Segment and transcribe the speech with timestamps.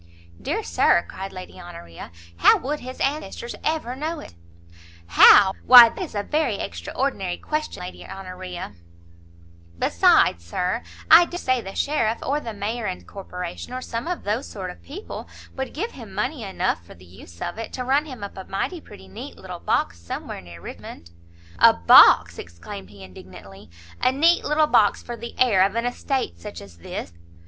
[0.41, 4.33] "Dear Sir," cried Lady Honoria, "how would his ancestors ever know it?"
[5.09, 5.53] "How?
[5.63, 8.73] why that is a very extraordinary question, Lady Honoria!"
[9.77, 14.23] "Besides, Sir, I dare say the sheriff, or the mayor and corporation, or some of
[14.23, 17.83] those sort of people, would give him money enough, for the use of it, to
[17.83, 21.11] run him up a mighty pretty neat little box somewhere near Richmond."
[21.59, 23.69] "A box!" exclaimed he indignantly;
[24.01, 27.13] "a neat little box for the heir of an estate such as this!"